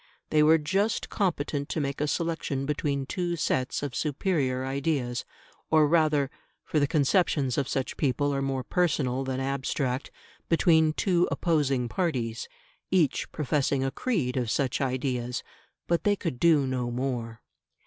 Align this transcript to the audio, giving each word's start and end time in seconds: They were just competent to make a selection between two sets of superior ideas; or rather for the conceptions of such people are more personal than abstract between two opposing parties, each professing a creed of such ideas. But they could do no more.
They 0.31 0.41
were 0.41 0.57
just 0.57 1.09
competent 1.11 1.69
to 1.69 1.79
make 1.79 2.01
a 2.01 2.07
selection 2.07 2.65
between 2.65 3.05
two 3.05 3.35
sets 3.35 3.83
of 3.83 3.93
superior 3.93 4.65
ideas; 4.65 5.25
or 5.69 5.87
rather 5.87 6.31
for 6.63 6.79
the 6.79 6.87
conceptions 6.87 7.55
of 7.55 7.67
such 7.67 7.97
people 7.97 8.33
are 8.33 8.41
more 8.41 8.63
personal 8.63 9.23
than 9.23 9.39
abstract 9.39 10.09
between 10.49 10.93
two 10.93 11.27
opposing 11.29 11.87
parties, 11.87 12.49
each 12.89 13.31
professing 13.31 13.83
a 13.83 13.91
creed 13.91 14.37
of 14.37 14.49
such 14.49 14.81
ideas. 14.81 15.43
But 15.85 16.03
they 16.03 16.15
could 16.15 16.39
do 16.39 16.65
no 16.65 16.89
more. 16.89 17.43